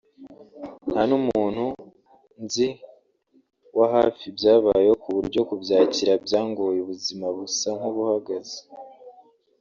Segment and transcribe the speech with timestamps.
[0.91, 1.65] nta n'umuntu
[2.43, 2.67] nzi
[3.77, 8.59] wa hafi byabayeho ku buryo kubyakira byangoye ubuzima busa nkubuhagaze